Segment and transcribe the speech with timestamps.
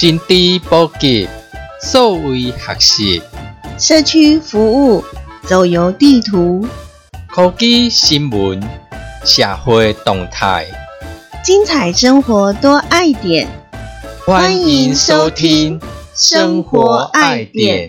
[0.00, 1.28] 新知普及，
[1.82, 3.22] 数位学习，
[3.76, 5.02] 社区服务，
[5.42, 6.64] 走游地图，
[7.26, 8.62] 科技新闻，
[9.24, 10.66] 社会动态，
[11.42, 13.48] 精彩生活多爱点。
[14.24, 15.80] 欢迎收听
[16.14, 17.88] 《生活爱点》。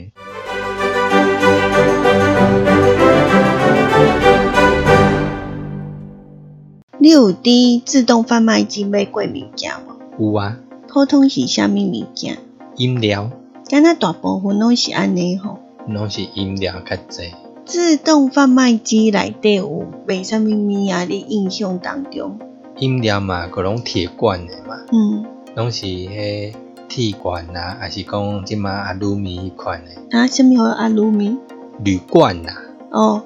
[6.98, 9.72] 你有伫自动贩卖机买过物件
[10.18, 10.34] 无？
[10.34, 10.58] 有啊，
[10.92, 12.40] 普通是啥物物件？
[12.78, 13.30] 饮料，
[13.70, 15.60] 敢若大部分拢是安尼吼。
[15.88, 17.32] 拢是饮料较济。
[17.64, 21.06] 自动贩卖机内底有卖啥物物啊？
[21.06, 22.40] 你印象当中？
[22.80, 25.26] 饮料嘛，个拢铁罐的嘛，嗯，
[25.56, 26.54] 拢是迄
[26.88, 31.38] 铁罐啊，还是讲即马阿鲁米迄款的啊，啥物叫阿鲁米？
[31.84, 32.52] 铝罐呐、
[32.90, 33.22] 哦，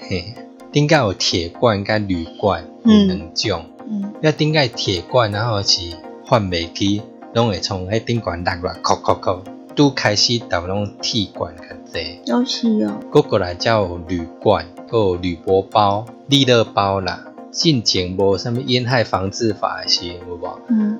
[0.00, 0.34] 嘿，
[0.70, 3.64] 顶解有铁罐甲铝罐两种。
[3.88, 5.92] 嗯，要顶解铁罐，然后是
[6.28, 7.02] 换袂起，
[7.34, 9.44] 拢会从迄顶罐落落，扣扣扣，
[9.76, 12.18] 拄开始倒拢铁罐较济。
[12.26, 17.24] 都是哦，过过来才有铝罐，搁有铝箔包、利乐包啦。
[17.52, 20.58] 进前无啥物烟害防治法的时候有无？
[20.68, 20.98] 嗯，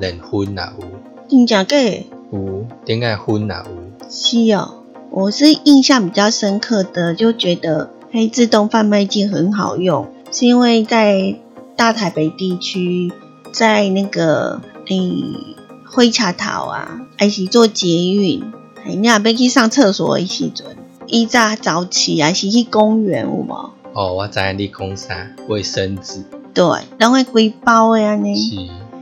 [0.00, 0.88] 连薰也有，
[1.28, 2.06] 真正假的？
[2.32, 4.10] 有顶解薰也有。
[4.10, 11.36] 是哦，我是印象比较深刻的，就觉得黑自动贩卖机很好用，是因为在
[11.76, 13.12] 大台北地区，
[13.54, 15.24] 在那个诶
[15.86, 18.42] 灰茶桃啊，还是做捷运，
[18.84, 20.66] 诶你若要去上厕所的时阵，
[21.06, 23.70] 以早早起啊是去公园有无？
[23.92, 26.64] 哦，我知影你讲啥，卫生纸对，
[26.98, 28.34] 拢会规包的安尼。
[28.34, 28.56] 是，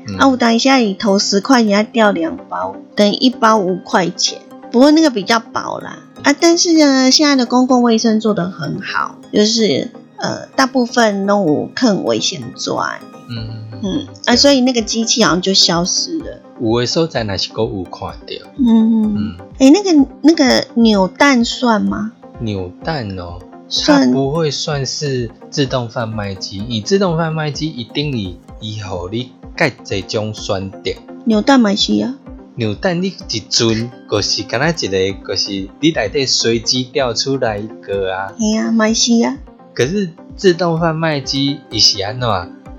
[0.06, 4.42] 嗯、啊，有当下你投十块，人家掉两包，等于一包五块钱。
[4.70, 12.98] 不过那个比较薄啦，啊，但是呢，现在的公共卫生做得很好，就是呃，大部分都有坑危险抓，
[13.36, 16.41] 嗯嗯，啊，所以那个机器好像就消失了。
[16.61, 22.12] 有的所在那是搁有看到，嗯嗯，嗯，哎、那个那个扭蛋算吗？
[22.40, 23.39] 扭蛋哦。
[23.74, 30.79] 它算不会算是自动贩卖机，以自动贩卖机一定以以后你介这种选择。
[31.24, 32.14] 扭蛋嘛是啊，
[32.56, 38.30] 扭蛋你一阵，就是敢若一个，就是你内底随机掉出来一个啊。
[38.39, 39.39] 嘿啊，嘛是啊，
[39.73, 42.29] 可是自动贩卖机伊是安怎？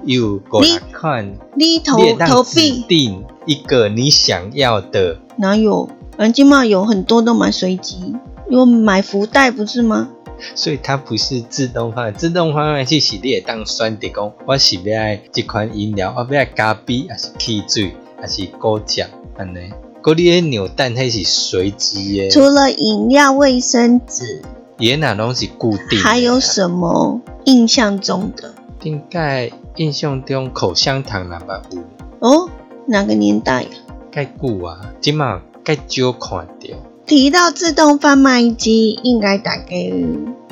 [0.05, 5.19] 有五你六款，你投你会当指投币定一个你想要的。
[5.37, 5.89] 哪有？
[6.17, 8.15] 反正嘛有很多都蛮随机，
[8.49, 10.09] 因为买福袋不是吗？
[10.55, 19.71] 所以它不是自动贩，自动贩卖机是你会当选择讲，我是要爱这款饮料，我要爱加冰，还是汽水，还是果酱安尼。
[20.01, 24.41] 嗰你的扭蛋迄是随机的，除了饮料、卫生纸，
[24.77, 26.03] 也哪拢是固定的。
[26.03, 28.53] 还有什么印象中的？
[28.83, 31.81] 应该印象中口香糖那捌有，
[32.19, 32.49] 哦，
[32.85, 33.69] 哪个年代呀、
[34.11, 36.77] 介久啊，即马介少看到。
[37.05, 39.91] 提到自动贩卖机，应该大概，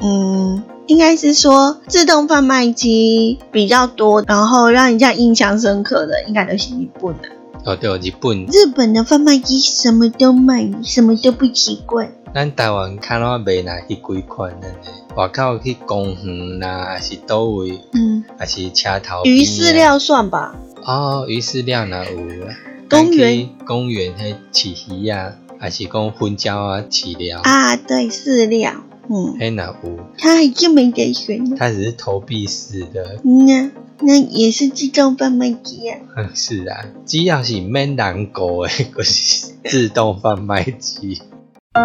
[0.01, 7.19] 嗯，应该是说自动贩卖机比较多，然后让人家印象深刻的，应该都是日本啊。
[7.63, 12.11] 哦对，日本，日本的贩卖机什么都卖，什么都不奇怪。
[12.33, 14.67] 咱台湾看到卖那迄几款呢？
[15.17, 20.55] 外口去公园啦，还是倒位，嗯，还是车头啊鱼饲料算吧。
[20.85, 22.55] 哦，鱼饲料那有啊。
[22.89, 28.71] 公园公园迄饲鱼啊，还是讲粉椒啊饲料，啊，对，饲料，
[29.09, 31.57] 嗯，迄那有，它还就没得选了。
[31.57, 33.19] 它只是投币式的。
[33.25, 35.99] 嗯啊，那也是自动贩卖机啊。
[36.15, 41.21] 嗯， 是啊，只要是免人过的，就是自动贩卖机。
[41.73, 41.79] 你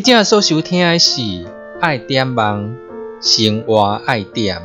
[0.00, 1.20] 正所收听的是
[1.80, 2.76] 《爱点网
[3.20, 4.60] 生活爱点》。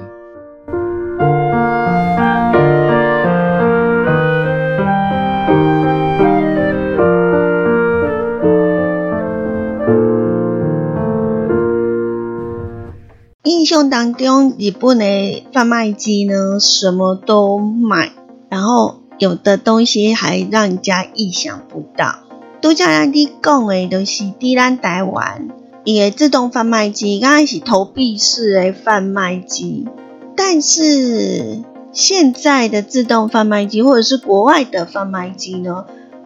[13.63, 18.11] 印象当中，日本的贩卖机呢，什么都卖，
[18.49, 22.17] 然后有的东西还让人家意想不到。
[22.59, 25.47] 都叫咱你讲的，就是伫咱台湾，
[25.85, 29.87] 伊的自动贩卖机，刚开始投币式的贩卖机，
[30.35, 31.59] 但是
[31.93, 35.85] 现在的自动贩卖机或者是国外的贩卖机呢，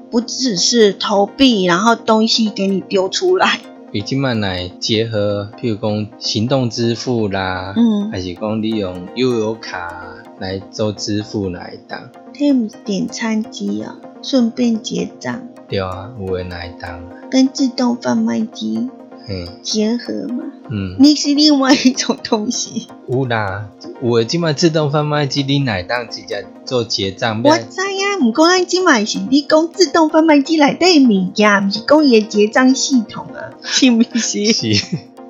[0.10, 3.60] 不只是投币，然后东西给你丢出来，
[3.98, 9.92] 伊即满来结合，譬如讲行动支付啦，嗯还是讲利用悠游卡
[10.40, 12.08] 来做支付来当。
[12.32, 17.02] 这不是点餐机啊，顺便结账，对啊，有诶哪会当？
[17.32, 18.88] 跟自动贩卖机
[19.28, 22.88] 嘿，结合嘛，嗯，你是另外一种东西。
[23.10, 23.68] 有啦，
[24.02, 27.42] 有诶，即摆自动贩卖机你奶当直接做结账？
[27.44, 34.46] 我知呀，毋过咱即卖是你讲自动贩卖机内底的物件，唔是讲伊的结账系统啊，是不是？
[34.54, 34.68] 是，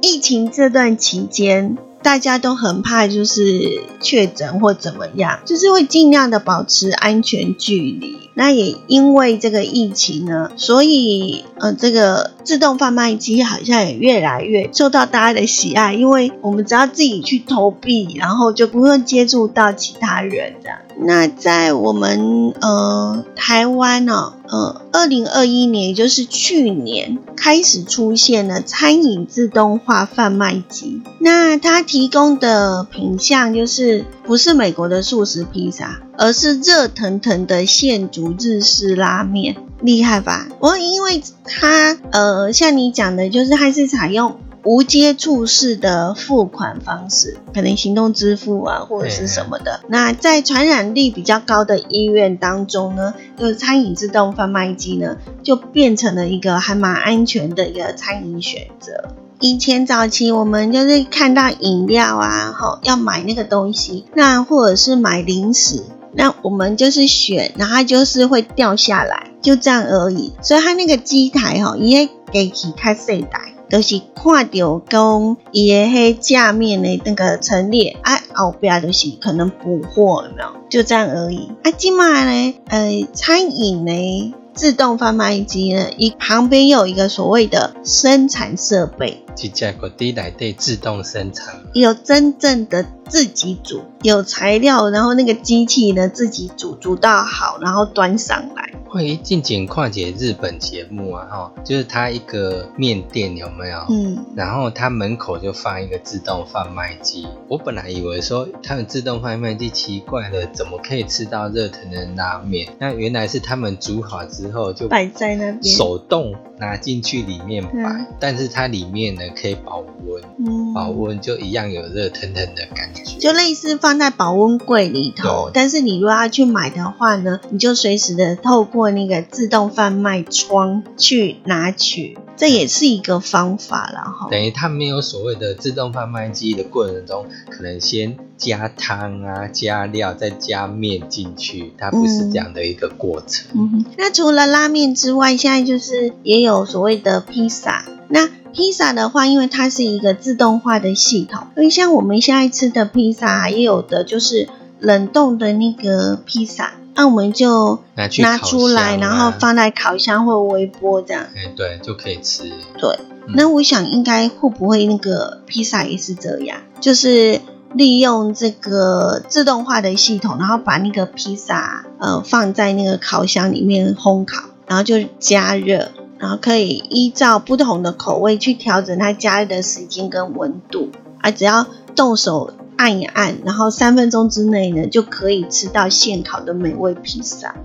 [0.02, 8.30] 疫情这段期间，大家都很怕就是确诊或怎么样，就是会尽量的保持安全距离。
[8.34, 20.78] 那也因为这个疫情呢，所以呃，这个自动贩卖机好像也越来越受到大家的喜爱，因为我们只要自己去投币，然后就不用接触到其他人这样。
[21.00, 31.02] 那在我们呃台湾哦，呃，二零二一年，也就是去年开始出现了餐饮自动化贩卖机。
[31.20, 40.48] 那它提供的品相就是不是美国的素食披萨，而是热腾腾的现煮日式拉面，厉害吧？
[40.60, 44.36] 我因为它呃，像你讲的，就是它是采用。
[44.68, 49.80] 无接触式的付款方式，可能行动支付啊，或者是什么的。
[49.88, 59.16] 那在传染力比较高的医院当中呢，就是餐饮自动贩卖机呢，就变成了一个还蛮安全的一个餐饮选择。
[59.40, 65.82] 以前早期我们就是看到饮料啊，吼要买那个东西，那或者是买零食，
[66.12, 70.34] 那我们就是选，然后它就是会掉下来，就这样而已。
[70.42, 73.54] 所以它那个机台吼，也给起开细台。
[73.70, 80.50] 都是看到讲伊的迄架面的那个陈列啊，后边就是可能补货，有没有？
[80.70, 81.52] 就这样而已。
[81.64, 98.68] 啊，今嘛呢，呃，餐饮呢，自动贩卖机呢，一旁边有一个所谓的生产设备，即只个底内底自动生产，有真正的自己煮，有材料，然后那个机器呢自己煮，煮到好，然后端上来。
[98.90, 103.86] 会近前看一个日本节目啊，哈，就是它一个面店有没有？
[103.90, 107.28] 嗯，然后他门口就放一个自动贩卖机。
[107.50, 112.70] 我本来以为说他们自动贩卖机奇怪了，怎么可以吃到热腾的拉面？
[112.80, 122.97] 那原来是他们煮好之后就摆在那边，手动拿进去里面摆，嗯但是它里面呢可以保温，嗯，保温就一样有热腾腾的感觉。
[123.20, 134.28] 就类似放在保温柜里头，但是你如果要去买的话呢，你就随时的透过那个自动贩卖窗去拿取，这也是一个方法了哈。
[134.30, 143.86] 等于它没有所谓的自动贩卖机的过程中，可能先加汤啊、加料，再加面进去，它不是这样的一个过程。
[143.98, 147.86] 那除了拉面之外，现在就是也有所谓的披萨。
[148.10, 154.50] 那披萨的话，因为它是一个自动化的系统，因为像我们现在吃的披萨，也有的就是
[154.80, 161.24] 冷冻的那个披萨，那我们就拿去拿出来，啊然后放在烤箱或微波这样。
[161.36, 162.52] 哎，对，就可以吃。
[162.80, 167.40] 对，嗯那我想应该会不会那个披萨也是这样，就是
[167.76, 180.90] 利用这个自动化的系统，然后把那个披萨呃放在那个烤箱里面烘烤，然后就加热，然后可以依照不同的口味去调整它加热的时间跟温度，
[181.22, 187.56] 啊，只要动手按一按，然后三分钟之内呢就可以吃到现烤的美味披萨。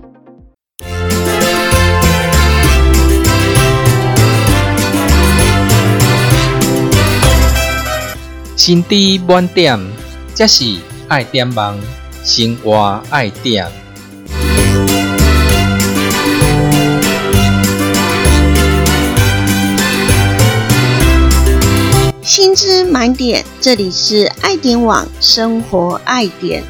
[8.55, 8.95] 心知
[9.27, 9.79] 满点，
[10.35, 10.63] 这是
[11.07, 11.79] 爱点梦，
[12.23, 13.82] 生活爱点。
[22.35, 26.63] 青汁满点，这里是爱点网生活爱点。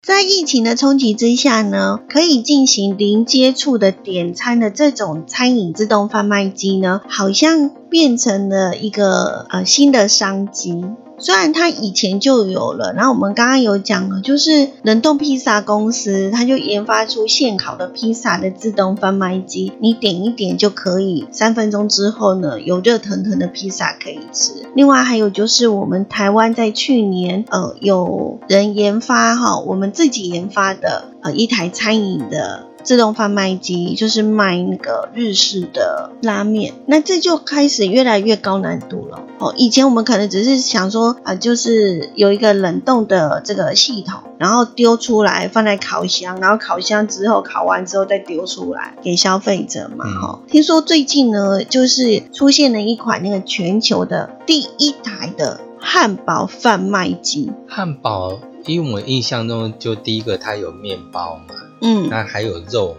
[0.00, 10.84] 在疫情的冲击之下呢，可以进行零接触的点餐的这种餐饮自动贩卖机呢，好像变成了一个呃新的商机。
[11.18, 24.52] 虽然它以前就有了，然后我们刚刚有讲了，就是冷冻披萨公司，它就研发出现烤的披萨的自动贩卖机，你点一点就可以，三分钟之后呢，有热腾腾的披萨可以吃。
[24.74, 32.65] 另外还有就是我们台湾在去年，呃，有人研发哈，我们自己研发的呃一台餐饮的。
[32.86, 36.72] 自动贩卖机，就是卖那个日式的拉面。
[36.86, 39.24] 那这就开始越来越高难度了。
[39.38, 50.04] 哦，以前我们可能只是想说啊，就是有一个冷冻的这个系统，然后丢出来放在烤箱，然后烤箱之后烤完之后再丢出来给消费者嘛。
[50.20, 57.50] 哈，听说最近呢，就是出现了一款那个全球的第一台的汉堡贩卖机。
[57.68, 62.96] 汉堡，因为我印象中就第一个它有面包嘛，嗯，那还有肉，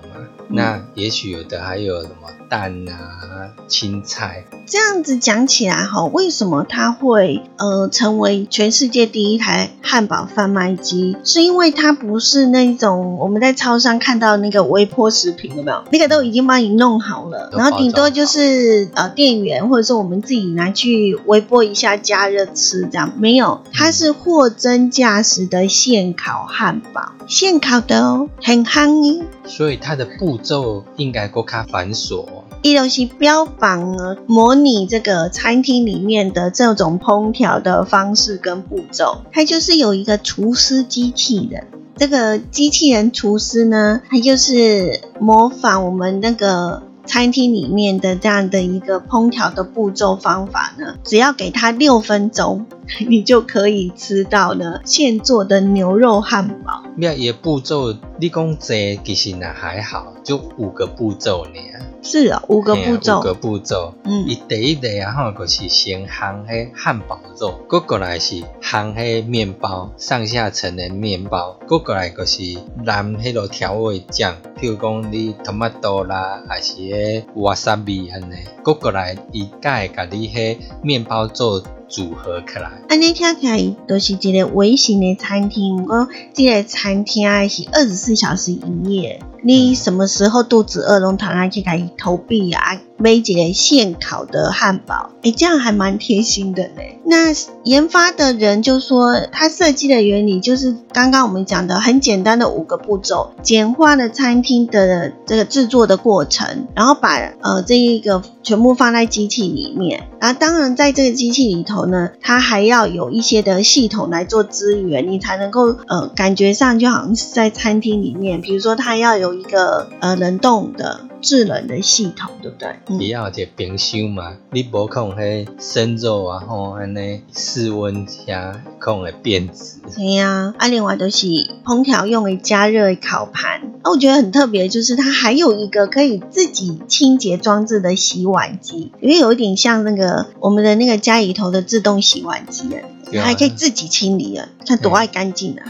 [0.49, 4.45] 那也许有的还有什么蛋啊、青菜。
[4.65, 11.15] 这样子讲起来哈，为什么它会呃成为全世界第一台汉堡贩卖机？
[11.23, 15.83] 是因为它不是那种我们在超商看到那个微波食品有没有？
[15.91, 23.13] 那个都已经帮你弄好了，然后顶多就是呃店员或者是我们自己拿去微波一下加热吃这样。
[23.17, 29.23] 没有，它是货真价实的现烤汉堡，现烤的哦，很香呢。
[29.47, 32.25] 所以它的步骤应该够卡繁琐。
[32.63, 39.21] 一楼是标榜呢，模拟这个餐厅里面的这种烹调的方式跟步骤。
[39.31, 52.65] 它就是有一个厨师机器人，这个机器人厨师呢，它就是模仿我们那个餐厅里面的这样的一个烹调的步骤方法呢，只要给它六分钟，
[53.07, 56.83] 你就可以吃到呢现做的牛肉汉堡。
[56.95, 61.59] 咩也步骤，你讲这其实呢还好，就五个步骤呢。
[62.01, 63.19] 是啊，五个步骤。
[63.19, 63.93] 五个步骤。
[64.03, 64.25] 嗯。
[64.27, 81.61] 伊第一类啊，吼，就是先烘迄汉堡肉，过过来是烘迄面包，上下层的面包，过过来就是淋迄个调味酱，譬如讲你 tomato 啦，还是迄 wasabi 安尼，过过来伊会甲你迄面包做。
[81.87, 85.77] 组合起来，安尼听起来就是一个微型的餐厅。
[85.77, 92.81] 不过，这个餐厅是二十四小时营业，你什么时候肚子饿，拢躺下去可以投币啊？
[92.99, 96.99] 买一个现烤的汉堡，哎，这样还蛮贴心的嘞。
[97.05, 97.31] 那
[97.63, 110.09] 研发的人就说，他设计的原理就是刚刚我们讲的很简单的五个步骤，简化了餐厅的这个制作的过程，然后把呃这一个全部放在机器里面。
[110.19, 118.41] 然后当然在这个机器里头呢，它还要有一些的系统来做支援，你才能够呃感觉上就好像是在餐厅里面。
[118.41, 120.99] 比如说它要有一个呃能动的。
[121.21, 122.97] 制冷的系统，对不对？
[122.99, 129.79] 也要一个冰箱嘛，你无可能迄生肉啊吼，安尼室温下可能会变质。
[129.95, 131.27] 对呀，啊，另外就是
[131.63, 133.61] 烹调用的加热烤盘。
[133.81, 142.81] 啊，我觉得很特别，就是它还有一个可以自己清洁装置的洗碗机，因为有一点像那个我们的那个家里头的自动洗碗机啊，
[143.13, 145.63] 它还可以自己清理啊，看多爱干净啊。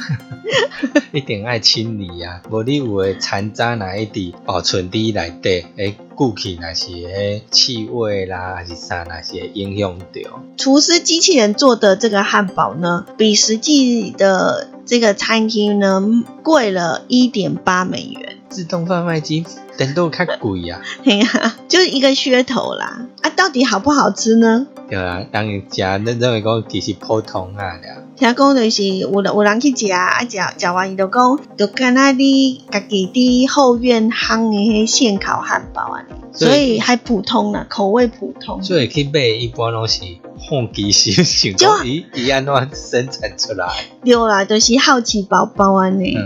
[1.12, 10.44] 一定爱清理啊，无你有诶残渣哪一滴保存伫内底，诶，过去那是诶气味啦，还是啥那些影响到。
[10.58, 16.02] 厨师机器人做的这个汉堡呢，比实际的这个餐厅呢
[16.44, 18.38] 贵了一点八美元。
[18.50, 19.46] 自动贩卖机
[19.78, 20.82] 等都较贵呀。
[21.04, 23.06] 对呀，就是一个噱头啦。
[23.22, 24.66] 啊，到底好不好吃呢？
[24.90, 28.07] 对啊，当然食，恁认为讲其实普通啊了。
[28.18, 38.64] 听讲就是有有人去食，啊食食完伊就讲，就敢若你家己伫后院烘的迄现烤汉堡啊，所以还普通啦，口味普通。
[38.64, 40.02] 所以去买一般拢是
[40.40, 43.68] 好奇心，想讲伊伊安怎生产出来？
[44.04, 46.18] 对啦，就是好奇宝宝安尼。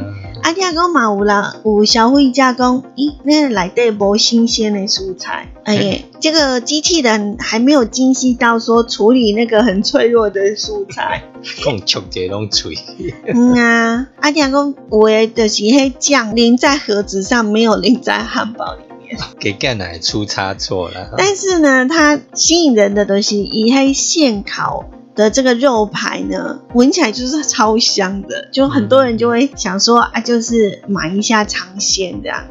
[0.41, 5.51] 啊，听讲嘛有啦，有消费者讲，咦，那内底无新鲜的蔬菜。
[5.63, 11.23] 哎，这个机器人还没有精细到说处理那个很脆弱的蔬菜。
[11.63, 12.75] 讲出这种脆。
[13.27, 19.17] 嗯啊，啊，听讲有的就是迄酱淋在盒子上，没有淋在汉堡里面。
[19.39, 21.13] 给干奶出差错了。
[21.17, 24.85] 但是呢，它吸引人的东西，以黑现烤。
[25.15, 32.45] 的这个肉排呢，闻起来就是超香的，就很多人就会想说啊，就是买一下尝鲜这样。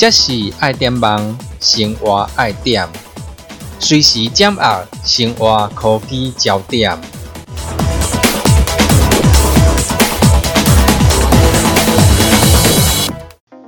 [0.00, 2.88] 这是爱点网生活爱点，
[3.80, 6.96] 随时掌握生活科技焦点。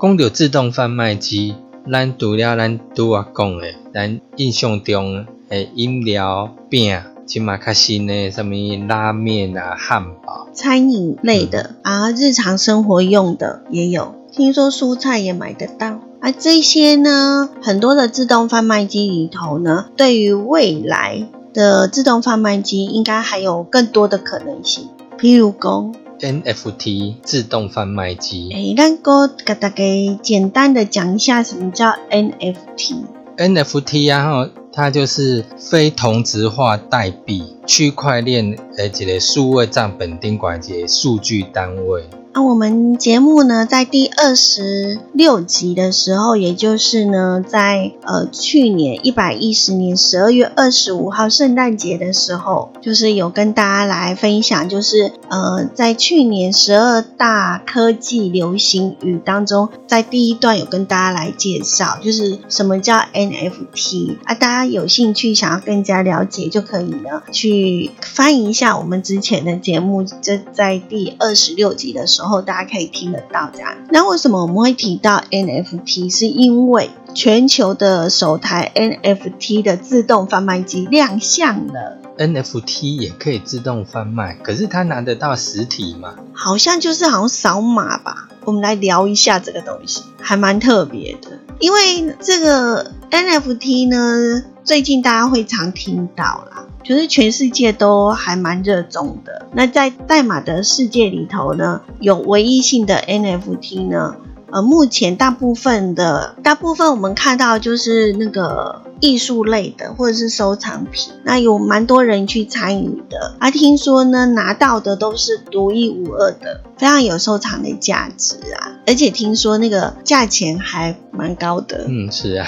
[0.00, 1.56] 讲到自动贩卖机，
[1.90, 7.02] 咱除了咱拄啊讲的，咱印象中的饮料饼。
[7.26, 14.14] 即马卡西呢，什物拉面啊、汉堡，餐饮类的啊，日常生活用的也有。
[14.30, 16.00] 听说蔬菜也买得到。
[16.22, 24.88] 而这些呢，很多的自动贩卖机里头呢，对于未来的自动贩卖机，应该还有更多的可能性。
[25.18, 28.50] 譬如讲 NFT 自动贩卖机。
[28.52, 29.82] 诶，咱哥给大家
[30.22, 32.96] 简单的讲一下什么叫 NFT。
[33.38, 42.04] NFT 啊，吼，它就是非同质化代币，区块链的一个数位账本顶管一个数据单位。
[42.32, 73.74] 那、我们节目呢，在第二十六集的时候，也就是呢，在呃去年一百一十年十二月二十五号圣诞节的时候，就是有跟大家来分享，就是呃在去年十二大科技流行语当中，在第一段有跟大家来介绍，就是什么叫 NFT 啊，大家有兴趣想要更加了解，就可以呢去翻一下我们之前的节目，这在第二十六集的时候，大家可以听得到这样。
[73.90, 76.14] 那为什么我们会提到 NFT？
[76.14, 81.98] 是因为全球的首台 NFT 的自动贩卖机亮相了。
[82.18, 86.14] NFT 也可以自动贩卖，可是它拿得到实体吗？
[86.32, 88.28] 好像就是好像扫码吧。
[88.44, 91.38] 我们来聊一下这个东西，还蛮特别的。
[91.58, 99.46] 因为这个 NFT 呢，最近大家会常听到啦，就是全世界都还蛮热衷的。
[99.52, 104.16] 那在代码的世界里头呢，有唯一性的 NFT 呢，
[104.52, 113.36] 呃，目前大部分的大部分我们看到就是那个艺术类的或者是收藏品，那有蛮多人去参与的。
[113.38, 121.86] 啊，听说呢拿到的都是独一无二的，非常有收藏的价值啊，而且听说那个价钱还蛮高的。
[121.88, 122.46] 嗯，是啊，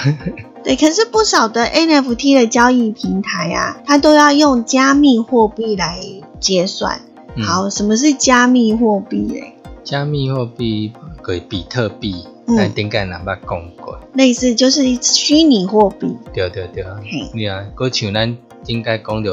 [0.63, 5.99] 对，可是不少的 NFT 的交易平台啊，它都要用加密货币来
[6.39, 7.01] 结算。
[7.35, 9.55] 嗯好，什么是加密货币嘞？
[9.83, 12.13] 加密货币个比特币，
[12.45, 16.15] 嗯咱顶间人捌讲过，类似就是虚拟货币。
[16.33, 16.83] 对对对。
[16.83, 18.37] 嘿，对啊，搁像咱
[18.67, 19.31] 应该讲到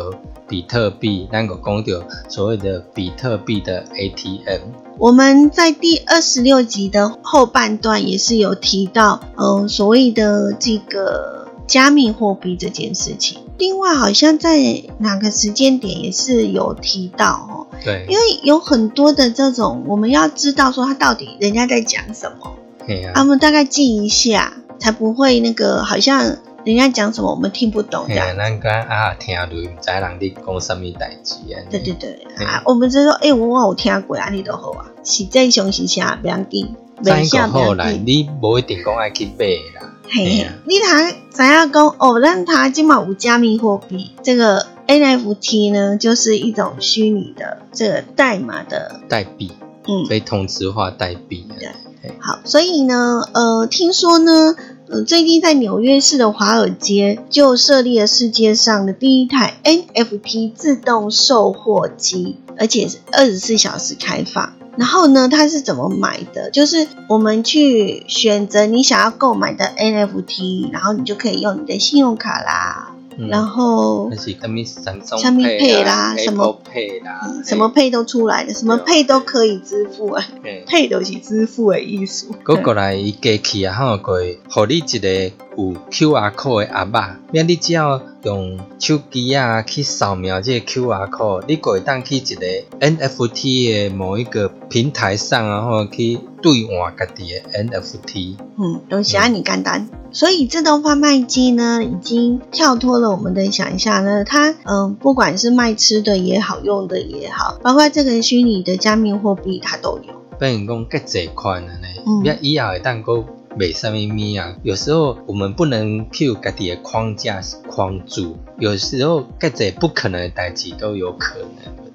[0.49, 4.61] 比特币，咱个讲到所谓的比特币的 ATM。
[4.99, 13.39] 我们在第二十六集的后半段也是有提到，嗯、所谓的这个加密货币这件事情。
[13.61, 22.55] 另外，好像在哪个时间点也是有提到哦，对，因为有很多的这种，我们要知道说他到底人家在讲什么，
[22.87, 28.35] 对啊啊，我，们大概记一下，才不会那个好像人家讲什么我们听不懂这样。
[28.35, 31.61] 咱敢啊听落，唔知人哋讲什么代志啊？
[31.71, 38.05] 对对对，啊，我们就说，哎、我有听过啊，你都好啊，实际上是啥，不要紧，知袂啥个好啦，不要紧。
[38.07, 39.45] 你无一定讲爱去买
[39.79, 39.80] 啦。
[40.13, 49.53] 嘿你他知影讲哦，咱他今嘛有加密货币，这个 NFT 呢，就是一种虚拟的这个代码的，代币，
[49.87, 51.71] 嗯，非同质化代币啊。
[52.03, 54.57] 对好，所以呢，呃，听说呢，
[54.89, 64.55] 呃，最近在纽约市的华尔街就设立了世界上的第一台 NFT 自动售货机，而且是二十四小时开放。
[64.77, 66.51] 然后呢，它是怎么买的？
[66.51, 72.80] 就是我们去选择你想要购买的 NFT，然后你就可以用你的信用卡啦，
[73.21, 80.65] 嗯然后那是什么三松什么配啦什么 Pay 啦，嗯什么配都出来了，什么配都可以支付啊，嘿？
[80.67, 82.35] 配都是支付的艺术。
[82.45, 92.47] 佮过来伊过去啊，吼，会互你一个有 QR code 的盒仔，免你只要用手机啊去扫描这个 QR code，你就会当去一个
[92.81, 93.43] NFT
[93.89, 98.37] 的某一个平台上啊，吼去兑换家己的 NFT。
[98.59, 99.89] 嗯，都是按你简单。
[100.13, 110.15] 所以自动贩卖机呢，已经跳脱了我们的想象呢，它嗯、不管是卖吃的也好，用的也好，包括这个虚拟的加密货币，它都有。
[110.39, 113.25] 变成讲介济款的呢，嗯要以后会当个
[113.57, 114.57] 卖什么物啊？
[114.63, 121.90] 有时候我们不能去有家己的框架框住，有时候介济不可能的代志都有可能的。